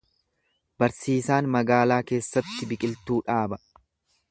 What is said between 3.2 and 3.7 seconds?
dhaaba.